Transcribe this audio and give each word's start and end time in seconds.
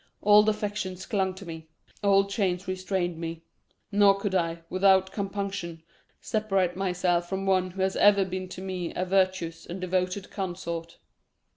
Old 0.23 0.49
affections 0.49 1.05
clung 1.05 1.35
to 1.35 1.45
me 1.45 1.67
old 2.03 2.31
chains 2.31 2.67
restrained 2.67 3.19
me 3.19 3.43
nor 3.91 4.17
could 4.19 4.33
I, 4.33 4.63
without 4.67 5.11
compunction, 5.11 5.83
separate 6.19 6.75
myself 6.75 7.29
from 7.29 7.45
one 7.45 7.69
who 7.69 7.83
has 7.83 7.95
ever 7.95 8.25
been 8.25 8.49
to 8.49 8.63
me 8.63 8.91
a 8.95 9.05
virtuous 9.05 9.63
and 9.67 9.79
devoted 9.79 10.31
consort." 10.31 10.97